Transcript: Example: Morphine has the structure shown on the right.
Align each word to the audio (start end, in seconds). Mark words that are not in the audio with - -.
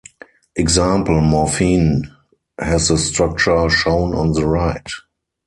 Example: 0.55 1.21
Morphine 1.21 2.11
has 2.59 2.87
the 2.87 2.97
structure 2.97 3.69
shown 3.69 4.15
on 4.15 4.31
the 4.33 4.47
right. 4.47 4.87